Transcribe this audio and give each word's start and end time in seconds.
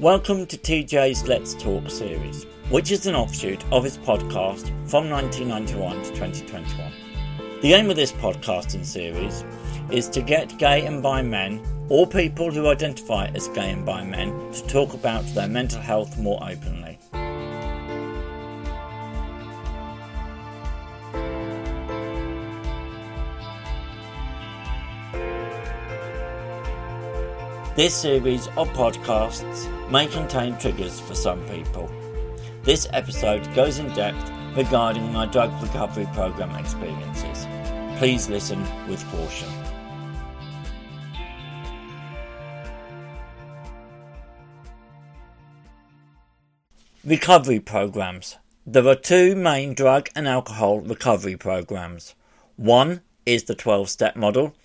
Welcome 0.00 0.46
to 0.46 0.56
TJ's 0.56 1.26
Let's 1.26 1.54
Talk 1.54 1.90
series, 1.90 2.44
which 2.70 2.92
is 2.92 3.08
an 3.08 3.16
offshoot 3.16 3.64
of 3.72 3.82
his 3.82 3.98
podcast 3.98 4.68
from 4.88 5.10
1991 5.10 6.04
to 6.04 6.10
2021. 6.10 6.92
The 7.62 7.72
aim 7.72 7.90
of 7.90 7.96
this 7.96 8.12
podcasting 8.12 8.84
series 8.84 9.44
is 9.90 10.08
to 10.10 10.22
get 10.22 10.56
gay 10.56 10.86
and 10.86 11.02
bi 11.02 11.22
men, 11.22 11.60
or 11.88 12.06
people 12.06 12.52
who 12.52 12.68
identify 12.68 13.26
as 13.34 13.48
gay 13.48 13.72
and 13.72 13.84
bi 13.84 14.04
men, 14.04 14.28
to 14.52 14.64
talk 14.68 14.94
about 14.94 15.24
their 15.34 15.48
mental 15.48 15.80
health 15.80 16.16
more 16.16 16.38
openly. 16.48 16.87
This 27.78 27.94
series 27.94 28.48
of 28.56 28.68
podcasts 28.70 29.68
may 29.88 30.08
contain 30.08 30.58
triggers 30.58 30.98
for 30.98 31.14
some 31.14 31.40
people. 31.46 31.88
This 32.64 32.88
episode 32.92 33.54
goes 33.54 33.78
in 33.78 33.86
depth 33.94 34.32
regarding 34.56 35.12
my 35.12 35.26
drug 35.26 35.52
recovery 35.62 36.08
program 36.12 36.50
experiences. 36.56 37.46
Please 37.98 38.28
listen 38.28 38.60
with 38.88 39.00
caution. 39.12 39.48
Recovery 47.04 47.60
programs. 47.60 48.38
There 48.66 48.88
are 48.88 48.96
two 48.96 49.36
main 49.36 49.74
drug 49.74 50.08
and 50.16 50.26
alcohol 50.26 50.80
recovery 50.80 51.36
programs. 51.36 52.16
One 52.56 53.02
is 53.24 53.44
the 53.44 53.54
12 53.54 53.88
step 53.88 54.16
model, 54.16 54.56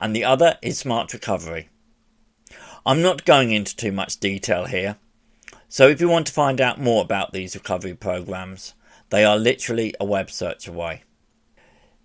and 0.00 0.16
the 0.16 0.24
other 0.24 0.56
is 0.62 0.78
Smart 0.78 1.12
Recovery. 1.12 1.68
I'm 2.84 3.00
not 3.00 3.24
going 3.24 3.52
into 3.52 3.76
too 3.76 3.92
much 3.92 4.18
detail 4.18 4.64
here, 4.64 4.96
so 5.68 5.86
if 5.86 6.00
you 6.00 6.08
want 6.08 6.26
to 6.26 6.32
find 6.32 6.60
out 6.60 6.80
more 6.80 7.02
about 7.02 7.32
these 7.32 7.54
recovery 7.54 7.94
programs, 7.94 8.74
they 9.10 9.24
are 9.24 9.36
literally 9.36 9.94
a 10.00 10.04
web 10.04 10.32
search 10.32 10.66
away. 10.66 11.04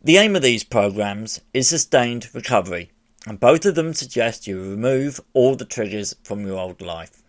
The 0.03 0.17
aim 0.17 0.35
of 0.35 0.43
these 0.43 0.63
programs 0.63 1.41
is 1.51 1.67
sustained 1.67 2.29
recovery, 2.31 2.91
and 3.25 3.39
both 3.39 3.65
of 3.65 3.73
them 3.73 3.95
suggest 3.95 4.45
you 4.45 4.61
remove 4.61 5.19
all 5.33 5.55
the 5.55 5.65
triggers 5.65 6.13
from 6.23 6.45
your 6.45 6.59
old 6.59 6.79
life. 6.79 7.23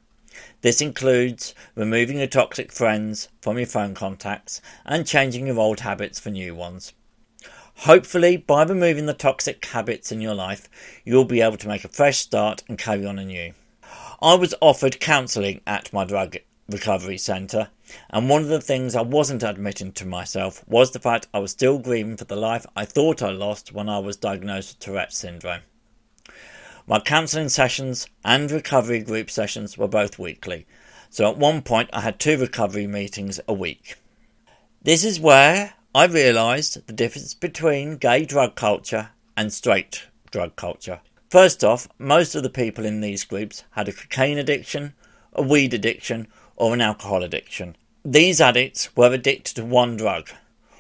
This 0.61 0.83
includes 0.83 1.55
removing 1.75 2.19
your 2.19 2.27
toxic 2.27 2.71
friends 2.71 3.31
from 3.41 3.57
your 3.57 3.67
phone 3.67 3.95
contacts 3.95 4.61
and 4.85 5.07
changing 5.07 5.47
your 5.47 5.59
old 5.59 5.81
habits 5.81 6.21
for 6.21 6.29
new 6.29 6.55
ones. 6.55 6.93
Hopefully, 7.83 8.37
by 8.37 8.65
removing 8.65 9.07
the 9.07 9.15
toxic 9.15 9.65
habits 9.67 10.11
in 10.11 10.21
your 10.21 10.35
life, 10.35 10.69
you'll 11.05 11.25
be 11.25 11.41
able 11.41 11.57
to 11.57 11.69
make 11.69 11.85
a 11.85 11.89
fresh 11.89 12.19
start 12.19 12.65
and 12.69 12.77
carry 12.77 13.07
on 13.07 13.21
anew. 13.21 13.53
I 14.21 14.35
was 14.35 14.53
offered 14.61 14.99
counselling 14.99 15.61
at 15.65 15.93
my 15.93 16.05
drug 16.05 16.39
recovery 16.69 17.19
centre, 17.19 17.71
and 18.11 18.29
one 18.29 18.43
of 18.43 18.49
the 18.49 18.61
things 18.61 18.97
I 18.97 19.03
wasn't 19.03 19.45
admitting 19.45 19.93
to 19.93 20.05
myself 20.05 20.65
was 20.67 20.91
the 20.91 20.99
fact 20.99 21.29
I 21.33 21.39
was 21.39 21.53
still 21.53 21.79
grieving 21.79 22.17
for 22.17 22.25
the 22.25 22.35
life 22.35 22.67
I 22.75 22.85
thought 22.85 23.23
I 23.23 23.31
lost 23.31 23.73
when 23.73 23.89
I 23.89 24.01
was 24.01 24.17
diagnosed 24.17 24.71
with 24.71 24.81
Tourette's 24.81 25.17
syndrome. 25.17 25.63
My 26.89 26.99
counselling 26.99 27.49
sessions 27.49 28.09
and 28.25 28.51
recovery 28.51 29.03
group 29.03 29.31
sessions 29.31 29.79
were 29.79 29.87
both 29.87 30.19
weekly, 30.19 30.67
so 31.11 31.31
at 31.31 31.39
one 31.39 31.63
point 31.63 31.91
I 31.93 32.01
had 32.01 32.19
two 32.19 32.39
recovery 32.39 32.89
meetings 32.89 33.39
a 33.47 33.55
week. 33.55 33.95
This 34.83 35.05
is 35.05 35.21
where 35.21 35.75
I 35.95 36.05
realised 36.05 36.87
the 36.87 36.93
difference 36.93 37.33
between 37.33 37.97
gay 37.97 38.27
drug 38.27 38.57
culture 38.57 39.11
and 39.39 39.51
straight 39.51 40.07
drug 40.31 40.55
culture. 40.55 41.01
First 41.31 41.65
off, 41.65 41.89
most 41.99 42.35
of 42.35 42.43
the 42.43 42.51
people 42.51 42.85
in 42.85 43.01
these 43.01 43.25
groups 43.25 43.65
had 43.71 43.89
a 43.89 43.93
cocaine 43.93 44.37
addiction, 44.37 44.93
a 45.33 45.41
weed 45.41 45.73
addiction, 45.73 46.29
or 46.57 46.75
an 46.75 46.83
alcohol 46.83 47.23
addiction. 47.23 47.75
These 48.05 48.39
addicts 48.39 48.95
were 48.97 49.13
addicted 49.13 49.55
to 49.57 49.65
one 49.65 49.97
drug, 49.97 50.29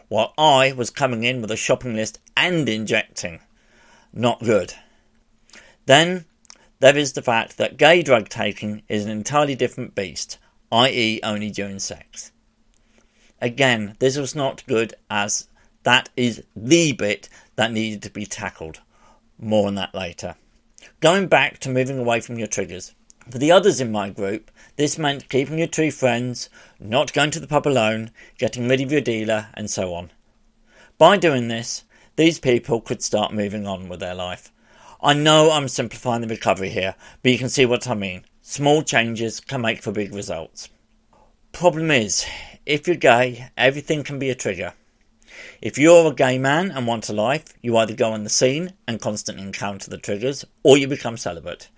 while 0.09 0.35
I 0.37 0.73
was 0.73 0.91
coming 0.91 1.25
in 1.25 1.41
with 1.41 1.51
a 1.51 1.57
shopping 1.57 1.97
list 1.97 2.21
and 2.37 2.69
injecting. 2.69 3.41
Not 4.13 4.41
good. 4.41 4.75
Then 5.87 6.27
there 6.81 6.97
is 6.99 7.15
the 7.15 7.23
fact 7.23 7.57
that 7.57 7.79
gay 7.79 8.03
drug 8.03 8.29
taking 8.29 8.83
is 8.89 9.07
an 9.07 9.11
entirely 9.11 9.55
different 9.55 9.95
beast, 9.95 10.39
i.e., 10.71 11.21
only 11.23 11.51
during 11.51 11.79
sex. 11.79 12.31
Again, 13.41 13.97
this 13.99 14.17
was 14.17 14.35
not 14.35 14.67
good 14.67 14.95
as 15.11 15.49
that 15.85 16.09
is 16.17 16.43
the 16.57 16.93
bit 16.93 17.29
that 17.57 17.73
needed 17.73 18.03
to 18.03 18.11
be 18.11 18.27
tackled. 18.27 18.81
More 19.39 19.69
on 19.69 19.77
that 19.77 19.95
later. 19.95 20.35
Going 21.01 21.29
back 21.29 21.59
to 21.61 21.71
moving 21.71 21.99
away 21.99 22.21
from 22.21 22.39
your 22.39 22.49
triggers. 22.49 22.95
For 23.31 23.39
the 23.39 23.53
others 23.53 23.81
in 23.81 23.93
my 23.93 24.11
group, 24.11 24.51
this 24.77 24.99
meant 24.99 25.29
keeping 25.29 25.59
your 25.59 25.69
true 25.69 25.91
friends, 25.91 26.49
not 26.81 27.13
going 27.13 27.31
to 27.33 27.41
the 27.41 27.47
pub 27.47 27.67
alone, 27.67 28.11
getting 28.39 28.69
rid 28.69 28.81
of 28.81 28.91
your 28.91 29.01
dealer, 29.01 29.49
and 29.55 29.71
so 29.71 29.95
on. 29.95 30.11
By 30.97 31.17
doing 31.17 31.49
this, 31.49 31.85
these 32.17 32.41
people 32.41 32.81
could 32.81 33.03
start 33.03 33.33
moving 33.33 33.67
on 33.67 33.89
with 33.89 34.01
their 34.01 34.15
life. 34.15 34.51
I 35.01 35.15
know 35.15 35.53
I'm 35.53 35.69
simplifying 35.69 36.23
the 36.23 36.29
recovery 36.29 36.71
here, 36.71 36.97
but 37.23 37.31
you 37.31 37.39
can 37.39 37.49
see 37.49 37.67
what 37.67 37.87
I 37.87 37.95
mean. 37.95 38.25
Small 38.43 38.83
changes 38.83 39.39
can 39.39 39.61
make 39.61 39.83
for 39.83 39.93
big 39.93 40.13
results. 40.13 40.71
Problem 41.53 41.91
is, 41.91 42.27
if 42.69 42.87
you're 42.87 42.97
gay, 42.97 43.49
everything 43.57 44.05
can 44.05 44.19
be 44.19 44.29
a 44.29 44.35
trigger. 44.35 44.75
If 45.63 45.79
you're 45.79 46.13
a 46.13 46.15
gay 46.15 46.37
man 46.37 46.71
and 46.71 46.87
want 46.87 47.09
a 47.09 47.15
life, 47.15 47.55
you 47.63 47.79
either 47.79 47.95
go 47.95 48.13
on 48.13 48.25
the 48.25 48.31
scene 48.31 48.75
and 48.87 49.01
constantly 49.01 49.43
encounter 49.43 49.89
the 49.89 49.97
triggers, 49.97 50.45
or 50.63 50.77
you 50.77 50.87
become 50.87 51.17
celibate. 51.17 51.71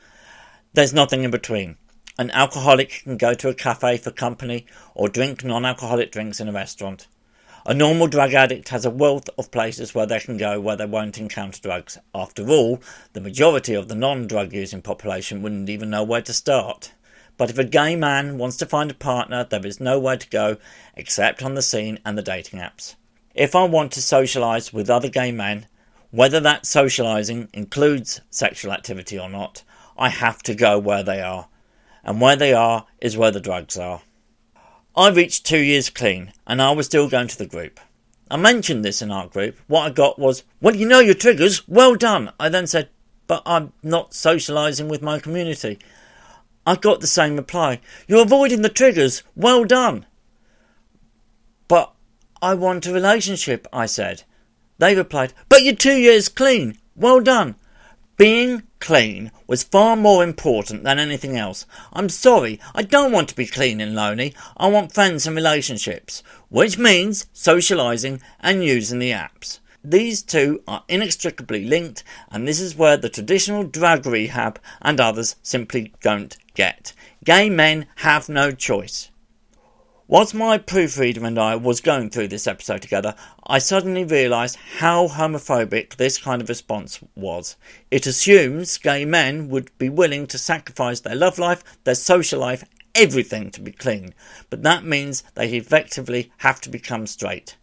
There's 0.72 0.92
nothing 0.92 1.22
in 1.22 1.30
between. 1.30 1.76
An 2.18 2.32
alcoholic 2.32 3.02
can 3.04 3.16
go 3.16 3.34
to 3.34 3.48
a 3.48 3.54
cafe 3.54 3.98
for 3.98 4.10
company 4.10 4.66
or 4.96 5.08
drink 5.08 5.44
non 5.44 5.64
alcoholic 5.64 6.10
drinks 6.10 6.40
in 6.40 6.48
a 6.48 6.52
restaurant. 6.52 7.06
A 7.64 7.72
normal 7.72 8.08
drug 8.08 8.34
addict 8.34 8.70
has 8.70 8.84
a 8.84 8.90
wealth 8.90 9.30
of 9.38 9.52
places 9.52 9.94
where 9.94 10.06
they 10.06 10.18
can 10.18 10.38
go 10.38 10.60
where 10.60 10.76
they 10.76 10.86
won't 10.86 11.18
encounter 11.18 11.60
drugs. 11.62 11.98
After 12.12 12.48
all, 12.48 12.80
the 13.12 13.20
majority 13.20 13.74
of 13.74 13.86
the 13.86 13.94
non 13.94 14.26
drug 14.26 14.52
using 14.52 14.82
population 14.82 15.40
wouldn't 15.40 15.70
even 15.70 15.90
know 15.90 16.02
where 16.02 16.22
to 16.22 16.32
start. 16.32 16.90
But 17.40 17.48
if 17.48 17.56
a 17.56 17.64
gay 17.64 17.96
man 17.96 18.36
wants 18.36 18.58
to 18.58 18.66
find 18.66 18.90
a 18.90 18.94
partner, 18.94 19.44
there 19.44 19.64
is 19.64 19.80
nowhere 19.80 20.18
to 20.18 20.28
go 20.28 20.58
except 20.94 21.42
on 21.42 21.54
the 21.54 21.62
scene 21.62 21.98
and 22.04 22.18
the 22.18 22.22
dating 22.22 22.60
apps. 22.60 22.96
If 23.34 23.54
I 23.54 23.64
want 23.64 23.92
to 23.92 24.00
socialise 24.00 24.74
with 24.74 24.90
other 24.90 25.08
gay 25.08 25.32
men, 25.32 25.66
whether 26.10 26.38
that 26.40 26.64
socialising 26.64 27.48
includes 27.54 28.20
sexual 28.28 28.74
activity 28.74 29.18
or 29.18 29.30
not, 29.30 29.62
I 29.96 30.10
have 30.10 30.42
to 30.42 30.54
go 30.54 30.78
where 30.78 31.02
they 31.02 31.22
are. 31.22 31.48
And 32.04 32.20
where 32.20 32.36
they 32.36 32.52
are 32.52 32.84
is 33.00 33.16
where 33.16 33.30
the 33.30 33.40
drugs 33.40 33.78
are. 33.78 34.02
I 34.94 35.08
reached 35.08 35.46
two 35.46 35.60
years 35.60 35.88
clean, 35.88 36.34
and 36.46 36.60
I 36.60 36.72
was 36.72 36.84
still 36.84 37.08
going 37.08 37.28
to 37.28 37.38
the 37.38 37.46
group. 37.46 37.80
I 38.30 38.36
mentioned 38.36 38.84
this 38.84 39.00
in 39.00 39.10
our 39.10 39.28
group. 39.28 39.56
What 39.66 39.86
I 39.86 39.90
got 39.94 40.18
was, 40.18 40.44
Well, 40.60 40.76
you 40.76 40.86
know 40.86 41.00
your 41.00 41.14
triggers. 41.14 41.66
Well 41.66 41.94
done. 41.94 42.32
I 42.38 42.50
then 42.50 42.66
said, 42.66 42.90
But 43.26 43.42
I'm 43.46 43.72
not 43.82 44.10
socialising 44.10 44.90
with 44.90 45.00
my 45.00 45.18
community. 45.18 45.78
I 46.66 46.76
got 46.76 47.00
the 47.00 47.06
same 47.06 47.36
reply. 47.36 47.80
You're 48.06 48.22
avoiding 48.22 48.62
the 48.62 48.68
triggers. 48.68 49.22
Well 49.34 49.64
done. 49.64 50.06
But 51.68 51.92
I 52.42 52.54
want 52.54 52.86
a 52.86 52.92
relationship, 52.92 53.66
I 53.72 53.86
said. 53.86 54.24
They 54.78 54.94
replied, 54.94 55.32
But 55.48 55.62
you're 55.62 55.74
two 55.74 55.96
years 55.96 56.28
clean. 56.28 56.78
Well 56.96 57.20
done. 57.20 57.56
Being 58.16 58.64
clean 58.80 59.30
was 59.46 59.62
far 59.62 59.96
more 59.96 60.22
important 60.22 60.84
than 60.84 60.98
anything 60.98 61.36
else. 61.36 61.64
I'm 61.92 62.08
sorry, 62.08 62.60
I 62.74 62.82
don't 62.82 63.12
want 63.12 63.30
to 63.30 63.34
be 63.34 63.46
clean 63.46 63.80
and 63.80 63.94
lonely. 63.94 64.34
I 64.56 64.68
want 64.68 64.92
friends 64.92 65.26
and 65.26 65.34
relationships, 65.34 66.22
which 66.48 66.76
means 66.76 67.26
socialising 67.34 68.20
and 68.40 68.62
using 68.62 68.98
the 68.98 69.10
apps. 69.10 69.60
These 69.82 70.22
two 70.22 70.62
are 70.68 70.84
inextricably 70.88 71.64
linked, 71.64 72.04
and 72.30 72.46
this 72.46 72.60
is 72.60 72.76
where 72.76 72.98
the 72.98 73.08
traditional 73.08 73.64
drug 73.64 74.04
rehab 74.04 74.60
and 74.82 75.00
others 75.00 75.36
simply 75.42 75.94
don't 76.02 76.36
get. 76.54 76.92
Gay 77.24 77.48
men 77.48 77.86
have 77.96 78.28
no 78.28 78.52
choice. 78.52 79.10
Whilst 80.06 80.34
my 80.34 80.58
proofreader 80.58 81.24
and 81.24 81.38
I 81.38 81.54
was 81.54 81.80
going 81.80 82.10
through 82.10 82.28
this 82.28 82.46
episode 82.46 82.82
together, 82.82 83.14
I 83.46 83.58
suddenly 83.58 84.04
realised 84.04 84.58
how 84.78 85.08
homophobic 85.08 85.96
this 85.96 86.18
kind 86.18 86.42
of 86.42 86.48
response 86.48 86.98
was. 87.14 87.56
It 87.90 88.06
assumes 88.06 88.76
gay 88.76 89.04
men 89.04 89.48
would 89.48 89.70
be 89.78 89.88
willing 89.88 90.26
to 90.26 90.36
sacrifice 90.36 91.00
their 91.00 91.14
love 91.14 91.38
life, 91.38 91.62
their 91.84 91.94
social 91.94 92.40
life, 92.40 92.64
everything 92.94 93.50
to 93.52 93.60
be 93.60 93.72
clean, 93.72 94.12
but 94.50 94.62
that 94.64 94.84
means 94.84 95.22
they 95.36 95.48
effectively 95.52 96.32
have 96.38 96.60
to 96.62 96.68
become 96.68 97.06
straight. 97.06 97.56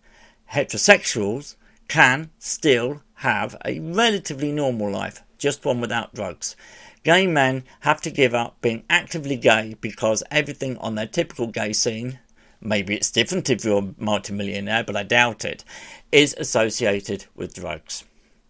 Heterosexuals 0.54 1.58
can 1.88 2.32
still 2.40 3.02
have 3.16 3.56
a 3.66 3.80
relatively 3.80 4.52
normal 4.52 4.92
life, 4.92 5.24
just 5.38 5.66
one 5.66 5.82
without 5.82 6.14
drugs. 6.14 6.56
Gay 7.04 7.26
men 7.26 7.64
have 7.82 8.02
to 8.02 8.12
give 8.12 8.34
up 8.34 8.60
being 8.62 8.84
actively 8.90 9.38
gay 9.38 9.76
because 9.80 10.24
everything 10.30 10.78
on 10.78 10.96
their 10.96 11.08
typical 11.08 11.48
gay 11.48 11.74
scene, 11.74 12.20
maybe 12.60 12.96
it's 12.96 13.12
different 13.12 13.50
if 13.50 13.64
you're 13.64 13.80
a 13.80 13.94
multimillionaire, 13.98 14.84
but 14.84 14.96
I 14.96 15.04
doubt 15.04 15.46
it, 15.46 15.64
is 16.12 16.36
associated 16.38 17.26
with 17.36 17.56
drugs. 17.56 18.04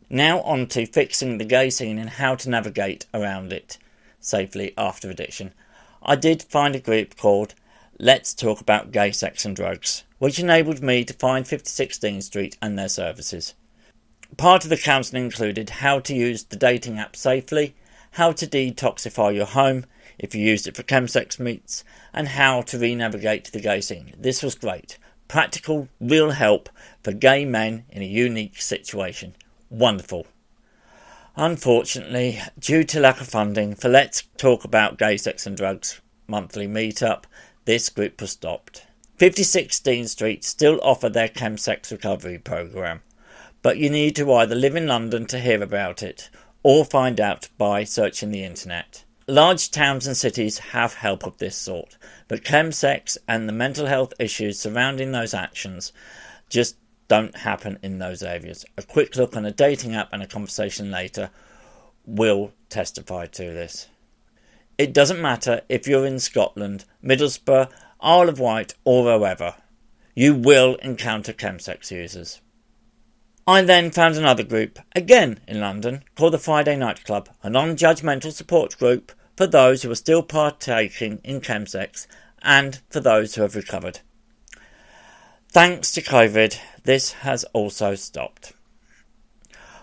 Now 0.10 0.42
on 0.42 0.68
to 0.68 0.86
fixing 0.86 1.38
the 1.38 1.46
gay 1.46 1.70
scene 1.70 1.98
and 2.00 2.10
how 2.10 2.36
to 2.36 2.50
navigate 2.50 3.06
around 3.14 3.54
it 3.54 3.78
safely 4.20 4.74
after 4.78 5.10
addiction. 5.10 5.54
I 6.02 6.16
did 6.16 6.44
find 6.44 6.76
a 6.76 6.80
group 6.80 7.18
called 7.18 7.54
Let's 8.00 8.36
Talk 8.36 8.62
About 8.62 8.92
Gay 8.92 9.12
Sex 9.12 9.44
and 9.44 9.56
Drugs, 9.56 10.04
which 10.20 10.38
enabled 10.38 10.84
me 10.84 11.04
to 11.04 11.16
find 11.16 11.48
56 11.48 11.98
Dean 11.98 12.22
Street 12.22 12.56
and 12.62 12.78
their 12.78 12.90
services. 12.90 13.56
Part 14.38 14.64
of 14.64 14.70
the 14.70 14.78
counselling 14.78 15.26
included 15.26 15.72
how 15.72 16.00
to 16.02 16.14
use 16.14 16.44
the 16.44 16.58
dating 16.58 17.00
app 17.00 17.16
safely, 17.16 17.76
how 18.12 18.34
to 18.34 18.46
detoxify 18.46 19.34
your 19.34 19.48
home 19.48 19.88
if 20.20 20.36
you 20.36 20.42
used 20.44 20.68
it 20.68 20.76
for 20.76 20.84
chemsex 20.84 21.40
meets, 21.40 21.84
and 22.14 22.28
how 22.28 22.62
to 22.62 22.78
re-navigate 22.78 23.46
the 23.46 23.60
gay 23.60 23.82
scene. 23.82 24.14
This 24.16 24.44
was 24.44 24.54
great. 24.54 25.00
Practical, 25.28 25.90
real 26.00 26.30
help 26.30 26.70
for 27.02 27.14
gay 27.14 27.46
men 27.46 27.86
in 27.90 28.04
a 28.04 28.06
unique 28.06 28.62
situation. 28.62 29.36
Wonderful. 29.72 30.28
Unfortunately, 31.36 32.42
due 32.60 32.84
to 32.84 33.00
lack 33.00 33.22
of 33.22 33.28
funding 33.28 33.74
for 33.74 33.90
Let's 33.90 34.22
Talk 34.38 34.64
About 34.64 35.00
Gay 35.00 35.18
Sex 35.18 35.48
and 35.48 35.58
Drugs 35.58 36.00
monthly 36.28 36.68
meetup, 36.68 37.24
this 37.68 37.90
group 37.90 38.22
was 38.22 38.32
stopped. 38.32 38.88
56 39.18 39.82
Dean 39.82 40.08
Street 40.08 40.46
still 40.46 40.80
offer 40.82 41.10
their 41.10 41.28
chemsex 41.28 41.92
recovery 41.92 42.40
program, 42.40 43.02
but 43.62 43.78
you 43.78 43.90
need 43.90 44.16
to 44.16 44.32
either 44.32 44.56
live 44.56 44.78
in 44.78 44.88
London 44.88 45.26
to 45.26 45.38
hear 45.38 45.62
about 45.62 46.02
it 46.02 46.30
or 46.64 46.86
find 46.86 47.20
out 47.20 47.50
by 47.58 47.84
searching 47.84 48.32
the 48.32 48.46
internet. 48.46 49.04
Large 49.28 49.70
towns 49.70 50.08
and 50.08 50.16
cities 50.16 50.60
have 50.60 50.94
help 50.94 51.26
of 51.26 51.40
this 51.40 51.58
sort, 51.58 51.98
but 52.30 52.46
chemsex 52.46 53.18
and 53.28 53.50
the 53.50 53.54
mental 53.54 53.88
health 53.88 54.14
issues 54.18 54.58
surrounding 54.58 55.12
those 55.12 55.34
actions 55.34 55.92
just 56.48 56.78
don't 57.10 57.36
happen 57.36 57.80
in 57.84 58.00
those 58.00 58.24
areas. 58.24 58.64
A 58.78 58.82
quick 58.82 59.18
look 59.18 59.36
on 59.36 59.46
a 59.46 59.52
dating 59.52 59.94
app 59.94 60.14
and 60.14 60.24
a 60.24 60.28
conversation 60.28 60.90
later 60.90 61.32
will 62.06 62.54
testify 62.70 63.26
to 63.26 63.44
this. 63.44 63.90
It 64.78 64.94
doesn't 64.94 65.22
matter 65.22 65.62
if 65.70 65.88
you're 65.88 66.06
in 66.06 66.20
Scotland, 66.20 66.86
Middlesbrough, 67.04 67.72
Isle 68.00 68.30
of 68.30 68.40
Wight, 68.40 68.76
or 68.84 69.04
wherever, 69.04 69.56
you 70.14 70.36
will 70.36 70.76
encounter 70.76 71.34
chemsex 71.34 71.90
users. 71.90 72.42
I 73.48 73.62
then 73.64 73.90
found 73.92 74.16
another 74.18 74.44
group, 74.44 74.78
again 74.96 75.40
in 75.48 75.60
London, 75.60 76.04
called 76.16 76.34
the 76.34 76.38
Friday 76.38 76.76
Night 76.76 77.06
Club, 77.06 77.30
a 77.42 77.50
non 77.50 77.76
judgmental 77.76 78.32
support 78.32 78.78
group 78.78 79.14
for 79.36 79.48
those 79.48 79.82
who 79.82 79.90
are 79.90 79.96
still 79.96 80.22
partaking 80.22 81.22
in 81.24 81.42
chemsex 81.42 82.06
and 82.44 82.82
for 82.90 83.00
those 83.00 83.34
who 83.34 83.42
have 83.42 83.56
recovered. 83.56 84.02
Thanks 85.50 85.92
to 85.94 86.02
COVID, 86.02 86.60
this 86.84 87.14
has 87.14 87.46
also 87.46 87.96
stopped. 87.96 88.54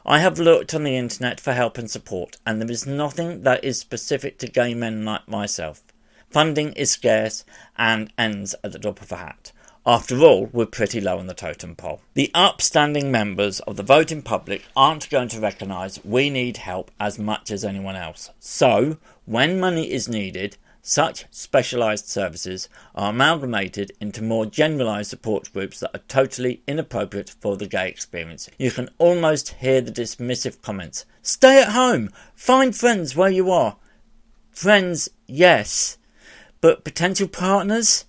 I 0.06 0.18
have 0.18 0.38
looked 0.38 0.74
on 0.74 0.84
the 0.84 0.98
internet 0.98 1.40
for 1.40 1.54
help 1.54 1.78
and 1.78 1.90
support, 1.90 2.36
and 2.44 2.60
there 2.60 2.70
is 2.70 2.86
nothing 2.86 3.42
that 3.44 3.64
is 3.64 3.80
specific 3.80 4.36
to 4.38 4.46
gay 4.46 4.74
men 4.74 5.02
like 5.06 5.26
myself. 5.26 5.82
Funding 6.28 6.74
is 6.74 6.90
scarce 6.90 7.42
and 7.78 8.12
ends 8.18 8.54
at 8.62 8.72
the 8.72 8.78
drop 8.78 9.00
of 9.00 9.12
a 9.12 9.16
hat. 9.16 9.52
After 9.86 10.20
all, 10.20 10.50
we're 10.52 10.66
pretty 10.66 11.00
low 11.00 11.18
on 11.18 11.26
the 11.26 11.32
totem 11.32 11.74
pole. 11.74 12.02
The 12.12 12.30
upstanding 12.34 13.10
members 13.10 13.60
of 13.60 13.76
the 13.76 13.82
voting 13.82 14.20
public 14.20 14.66
aren't 14.76 15.08
going 15.08 15.28
to 15.28 15.40
recognise 15.40 16.04
we 16.04 16.28
need 16.28 16.58
help 16.58 16.90
as 17.00 17.18
much 17.18 17.50
as 17.50 17.64
anyone 17.64 17.96
else. 17.96 18.28
So, 18.40 18.98
when 19.24 19.58
money 19.58 19.90
is 19.90 20.06
needed, 20.06 20.58
such 20.86 21.25
specialised 21.31 22.10
services 22.10 22.69
are 22.94 23.08
amalgamated 23.08 23.90
into 24.02 24.22
more 24.22 24.44
generalised 24.44 25.08
support 25.08 25.50
groups 25.50 25.81
that 25.81 25.94
are 25.94 26.02
totally 26.08 26.62
inappropriate 26.66 27.31
for 27.40 27.56
the 27.56 27.66
gay 27.66 27.88
experience. 27.88 28.50
You 28.58 28.70
can 28.70 28.90
almost 28.98 29.54
hear 29.54 29.81
the 29.81 29.90
dismissive 29.90 30.60
comments 30.60 31.06
Stay 31.22 31.62
at 31.62 31.72
home! 31.72 32.10
Find 32.34 32.76
friends 32.76 33.16
where 33.16 33.31
you 33.31 33.50
are! 33.50 33.78
Friends, 34.50 35.08
yes, 35.26 35.96
but 36.60 36.84
potential 36.84 37.28
partners? 37.28 38.04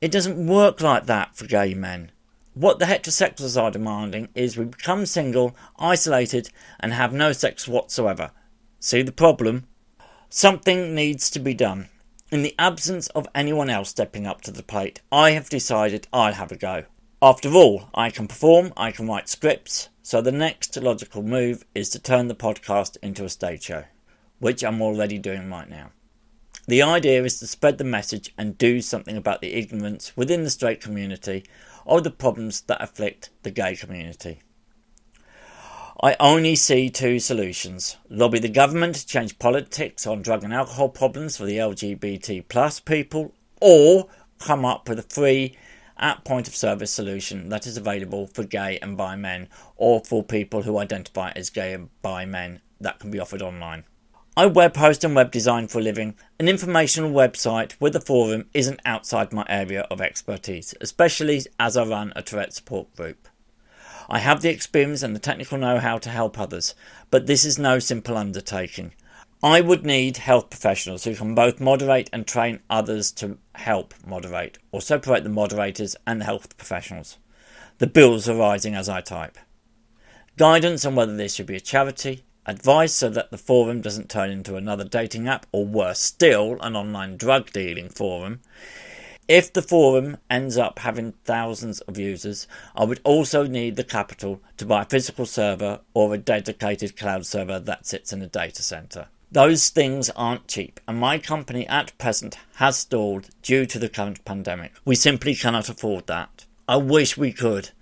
It 0.00 0.10
doesn't 0.10 0.48
work 0.48 0.80
like 0.80 1.06
that 1.06 1.36
for 1.36 1.46
gay 1.46 1.74
men. 1.74 2.10
What 2.54 2.80
the 2.80 2.86
heterosexuals 2.86 3.60
are 3.60 3.70
demanding 3.70 4.30
is 4.34 4.56
we 4.56 4.64
become 4.64 5.06
single, 5.06 5.54
isolated, 5.78 6.50
and 6.80 6.92
have 6.92 7.12
no 7.12 7.30
sex 7.30 7.68
whatsoever. 7.68 8.32
See 8.80 9.02
the 9.02 9.12
problem? 9.12 9.68
Something 10.30 10.94
needs 10.94 11.30
to 11.30 11.38
be 11.38 11.54
done. 11.54 11.88
In 12.30 12.42
the 12.42 12.54
absence 12.58 13.08
of 13.08 13.26
anyone 13.34 13.70
else 13.70 13.88
stepping 13.88 14.26
up 14.26 14.42
to 14.42 14.50
the 14.50 14.62
plate, 14.62 15.00
I 15.10 15.30
have 15.30 15.48
decided 15.48 16.06
I'll 16.12 16.34
have 16.34 16.52
a 16.52 16.56
go. 16.56 16.84
After 17.22 17.54
all, 17.54 17.88
I 17.94 18.10
can 18.10 18.28
perform, 18.28 18.74
I 18.76 18.90
can 18.90 19.08
write 19.08 19.30
scripts, 19.30 19.88
so 20.02 20.20
the 20.20 20.30
next 20.30 20.76
logical 20.76 21.22
move 21.22 21.64
is 21.74 21.88
to 21.90 21.98
turn 21.98 22.28
the 22.28 22.34
podcast 22.34 22.98
into 23.02 23.24
a 23.24 23.30
stage 23.30 23.62
show, 23.62 23.84
which 24.38 24.62
I'm 24.62 24.82
already 24.82 25.16
doing 25.16 25.48
right 25.48 25.68
now. 25.68 25.92
The 26.66 26.82
idea 26.82 27.24
is 27.24 27.38
to 27.38 27.46
spread 27.46 27.78
the 27.78 27.84
message 27.84 28.34
and 28.36 28.58
do 28.58 28.82
something 28.82 29.16
about 29.16 29.40
the 29.40 29.54
ignorance 29.54 30.14
within 30.14 30.44
the 30.44 30.50
straight 30.50 30.82
community 30.82 31.44
of 31.86 32.04
the 32.04 32.10
problems 32.10 32.60
that 32.62 32.82
afflict 32.82 33.30
the 33.44 33.50
gay 33.50 33.76
community. 33.76 34.42
I 36.00 36.14
only 36.20 36.54
see 36.54 36.90
two 36.90 37.18
solutions 37.18 37.96
lobby 38.08 38.38
the 38.38 38.48
government 38.48 38.94
to 38.94 39.04
change 39.04 39.40
politics 39.40 40.06
on 40.06 40.22
drug 40.22 40.44
and 40.44 40.54
alcohol 40.54 40.90
problems 40.90 41.36
for 41.36 41.44
the 41.44 41.58
LGBT 41.58 42.44
plus 42.48 42.78
people, 42.78 43.32
or 43.60 44.06
come 44.38 44.64
up 44.64 44.88
with 44.88 45.00
a 45.00 45.02
free 45.02 45.58
at 45.96 46.22
point 46.22 46.46
of 46.46 46.54
service 46.54 46.92
solution 46.92 47.48
that 47.48 47.66
is 47.66 47.76
available 47.76 48.28
for 48.28 48.44
gay 48.44 48.78
and 48.80 48.96
bi 48.96 49.16
men 49.16 49.48
or 49.74 50.00
for 50.04 50.22
people 50.22 50.62
who 50.62 50.78
identify 50.78 51.32
as 51.34 51.50
gay 51.50 51.74
and 51.74 51.88
bi 52.00 52.24
men 52.24 52.60
that 52.80 53.00
can 53.00 53.10
be 53.10 53.18
offered 53.18 53.42
online. 53.42 53.82
I 54.36 54.46
web 54.46 54.76
host 54.76 55.02
and 55.02 55.16
web 55.16 55.32
design 55.32 55.66
for 55.66 55.80
a 55.80 55.82
living. 55.82 56.14
An 56.38 56.46
informational 56.46 57.10
website 57.10 57.74
with 57.80 57.96
a 57.96 58.00
forum 58.00 58.44
isn't 58.54 58.78
outside 58.84 59.32
my 59.32 59.44
area 59.48 59.80
of 59.90 60.00
expertise, 60.00 60.76
especially 60.80 61.42
as 61.58 61.76
I 61.76 61.84
run 61.84 62.12
a 62.14 62.22
Tourette 62.22 62.54
support 62.54 62.94
group. 62.94 63.26
I 64.08 64.20
have 64.20 64.40
the 64.40 64.50
experience 64.50 65.02
and 65.02 65.14
the 65.14 65.20
technical 65.20 65.58
know 65.58 65.78
how 65.78 65.98
to 65.98 66.08
help 66.08 66.38
others, 66.38 66.74
but 67.10 67.26
this 67.26 67.44
is 67.44 67.58
no 67.58 67.78
simple 67.78 68.16
undertaking. 68.16 68.92
I 69.42 69.60
would 69.60 69.84
need 69.84 70.16
health 70.16 70.50
professionals 70.50 71.04
who 71.04 71.14
can 71.14 71.34
both 71.34 71.60
moderate 71.60 72.10
and 72.12 72.26
train 72.26 72.60
others 72.70 73.12
to 73.12 73.38
help 73.54 73.94
moderate, 74.06 74.58
or 74.72 74.80
separate 74.80 75.24
the 75.24 75.30
moderators 75.30 75.94
and 76.06 76.20
the 76.20 76.24
health 76.24 76.56
professionals. 76.56 77.18
The 77.78 77.86
bills 77.86 78.28
are 78.28 78.34
rising 78.34 78.74
as 78.74 78.88
I 78.88 79.00
type. 79.00 79.38
Guidance 80.36 80.84
on 80.84 80.94
whether 80.94 81.16
this 81.16 81.34
should 81.34 81.46
be 81.46 81.56
a 81.56 81.60
charity, 81.60 82.24
Advice 82.48 82.94
so 82.94 83.10
that 83.10 83.30
the 83.30 83.36
forum 83.36 83.82
doesn't 83.82 84.08
turn 84.08 84.30
into 84.30 84.56
another 84.56 84.82
dating 84.82 85.28
app 85.28 85.44
or 85.52 85.66
worse 85.66 85.98
still, 85.98 86.56
an 86.62 86.74
online 86.74 87.18
drug 87.18 87.52
dealing 87.52 87.90
forum. 87.90 88.40
If 89.28 89.52
the 89.52 89.60
forum 89.60 90.16
ends 90.30 90.56
up 90.56 90.78
having 90.78 91.12
thousands 91.24 91.80
of 91.82 91.98
users, 91.98 92.46
I 92.74 92.84
would 92.84 93.00
also 93.04 93.46
need 93.46 93.76
the 93.76 93.84
capital 93.84 94.40
to 94.56 94.64
buy 94.64 94.82
a 94.82 94.86
physical 94.86 95.26
server 95.26 95.80
or 95.92 96.14
a 96.14 96.18
dedicated 96.18 96.96
cloud 96.96 97.26
server 97.26 97.58
that 97.58 97.86
sits 97.86 98.10
in 98.10 98.22
a 98.22 98.26
data 98.26 98.62
center. 98.62 99.08
Those 99.30 99.68
things 99.68 100.08
aren't 100.16 100.48
cheap, 100.48 100.80
and 100.88 100.98
my 100.98 101.18
company 101.18 101.66
at 101.68 101.96
present 101.98 102.38
has 102.54 102.78
stalled 102.78 103.28
due 103.42 103.66
to 103.66 103.78
the 103.78 103.90
current 103.90 104.24
pandemic. 104.24 104.72
We 104.86 104.94
simply 104.94 105.34
cannot 105.34 105.68
afford 105.68 106.06
that. 106.06 106.46
I 106.66 106.78
wish 106.78 107.18
we 107.18 107.32
could, 107.32 107.72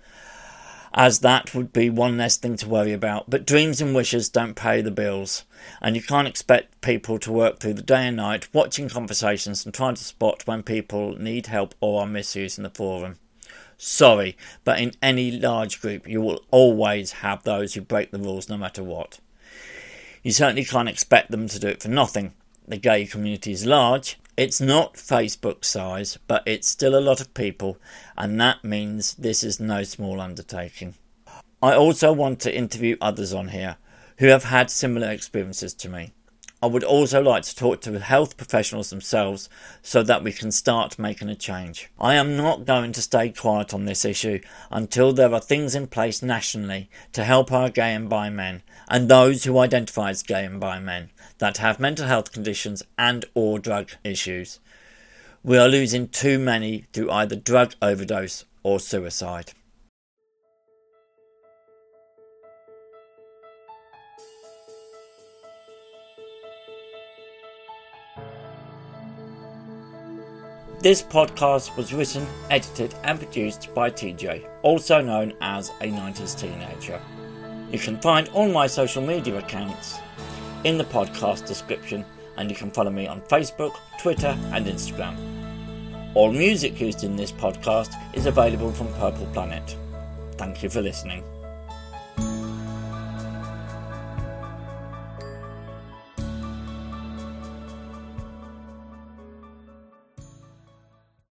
as 0.97 1.19
that 1.19 1.53
would 1.53 1.71
be 1.71 1.91
one 1.91 2.17
less 2.17 2.37
thing 2.37 2.57
to 2.57 2.67
worry 2.67 2.91
about. 2.91 3.29
But 3.29 3.45
dreams 3.45 3.79
and 3.79 3.93
wishes 3.93 4.29
don't 4.29 4.55
pay 4.55 4.81
the 4.81 4.89
bills, 4.89 5.45
and 5.79 5.95
you 5.95 6.01
can't 6.01 6.27
expect 6.27 6.81
people 6.81 7.19
to 7.19 7.31
work 7.31 7.59
through 7.59 7.75
the 7.75 7.83
day 7.83 8.07
and 8.07 8.17
night 8.17 8.51
watching 8.51 8.89
conversations 8.89 9.63
and 9.63 9.75
trying 9.75 9.93
to 9.93 10.03
spot 10.03 10.47
when 10.47 10.63
people 10.63 11.15
need 11.19 11.45
help 11.45 11.75
or 11.79 12.01
are 12.01 12.07
misusing 12.07 12.63
the 12.63 12.71
forum. 12.71 13.17
Sorry, 13.77 14.35
but 14.63 14.79
in 14.79 14.93
any 14.99 15.29
large 15.29 15.79
group, 15.81 16.09
you 16.09 16.19
will 16.19 16.43
always 16.49 17.11
have 17.11 17.43
those 17.43 17.75
who 17.75 17.81
break 17.81 18.09
the 18.09 18.17
rules 18.17 18.49
no 18.49 18.57
matter 18.57 18.83
what. 18.83 19.19
You 20.23 20.31
certainly 20.31 20.65
can't 20.65 20.89
expect 20.89 21.29
them 21.29 21.47
to 21.47 21.59
do 21.59 21.67
it 21.67 21.83
for 21.83 21.89
nothing. 21.89 22.33
The 22.67 22.77
gay 22.77 23.05
community 23.05 23.51
is 23.51 23.67
large, 23.67 24.17
it's 24.37 24.61
not 24.61 24.93
Facebook 24.93 25.65
size, 25.65 26.19
but 26.27 26.43
it's 26.45 26.67
still 26.67 26.97
a 26.97 27.01
lot 27.01 27.19
of 27.19 27.33
people, 27.33 27.79
and 28.15 28.39
that 28.39 28.63
means 28.63 29.15
this 29.15 29.43
is 29.43 29.59
no 29.59 29.83
small 29.83 30.21
undertaking. 30.21 30.93
I 31.61 31.73
also 31.73 32.13
want 32.13 32.39
to 32.41 32.55
interview 32.55 32.97
others 33.01 33.33
on 33.33 33.47
here 33.47 33.77
who 34.19 34.27
have 34.27 34.45
had 34.45 34.69
similar 34.69 35.09
experiences 35.09 35.73
to 35.73 35.89
me. 35.89 36.13
I 36.61 36.65
would 36.65 36.83
also 36.83 37.21
like 37.21 37.43
to 37.43 37.55
talk 37.55 37.81
to 37.81 37.99
health 37.99 38.35
professionals 38.35 38.89
themselves 38.89 39.47
so 39.83 40.01
that 40.01 40.23
we 40.23 40.31
can 40.31 40.51
start 40.51 40.97
making 40.97 41.29
a 41.29 41.35
change. 41.35 41.89
I 41.99 42.15
am 42.15 42.35
not 42.35 42.65
going 42.65 42.93
to 42.93 43.01
stay 43.01 43.29
quiet 43.29 43.75
on 43.75 43.85
this 43.85 44.03
issue 44.03 44.39
until 44.71 45.13
there 45.13 45.31
are 45.33 45.39
things 45.39 45.75
in 45.75 45.85
place 45.85 46.23
nationally 46.23 46.89
to 47.13 47.23
help 47.23 47.51
our 47.51 47.69
gay 47.69 47.93
and 47.93 48.09
bi 48.09 48.31
men 48.31 48.63
and 48.89 49.07
those 49.07 49.43
who 49.43 49.59
identify 49.59 50.09
as 50.09 50.23
gay 50.23 50.45
and 50.45 50.59
bi 50.59 50.79
men 50.79 51.11
that 51.37 51.57
have 51.57 51.79
mental 51.79 52.07
health 52.07 52.31
conditions 52.31 52.81
and 52.97 53.25
or 53.35 53.59
drug 53.59 53.91
issues. 54.03 54.59
We 55.43 55.59
are 55.59 55.67
losing 55.67 56.07
too 56.07 56.39
many 56.39 56.85
through 56.91 57.11
either 57.11 57.35
drug 57.35 57.75
overdose 57.83 58.45
or 58.63 58.79
suicide. 58.79 59.53
This 70.87 71.01
podcast 71.01 71.75
was 71.75 71.93
written, 71.93 72.25
edited, 72.49 72.95
and 73.03 73.19
produced 73.19 73.75
by 73.75 73.89
TJ, 73.89 74.47
also 74.61 75.01
known 75.01 75.33
as 75.41 75.67
a 75.81 75.91
90s 75.91 76.39
teenager. 76.39 77.01
You 77.69 77.77
can 77.77 77.99
find 77.99 78.29
all 78.29 78.47
my 78.47 78.67
social 78.67 79.05
media 79.05 79.37
accounts 79.37 79.97
in 80.63 80.77
the 80.77 80.85
podcast 80.85 81.45
description, 81.45 82.05
and 82.37 82.49
you 82.49 82.55
can 82.55 82.71
follow 82.71 82.89
me 82.89 83.05
on 83.05 83.19
Facebook, 83.23 83.75
Twitter, 83.99 84.33
and 84.53 84.65
Instagram. 84.65 85.17
All 86.15 86.31
music 86.31 86.79
used 86.79 87.03
in 87.03 87.17
this 87.17 87.33
podcast 87.33 87.93
is 88.13 88.25
available 88.25 88.71
from 88.71 88.87
Purple 88.93 89.27
Planet. 89.33 89.75
Thank 90.37 90.63
you 90.63 90.69
for 90.69 90.81
listening. 90.81 91.21